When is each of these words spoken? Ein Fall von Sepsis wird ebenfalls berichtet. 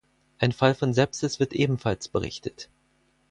Ein 0.39 0.51
Fall 0.51 0.73
von 0.73 0.95
Sepsis 0.95 1.39
wird 1.39 1.53
ebenfalls 1.53 2.07
berichtet. 2.07 2.69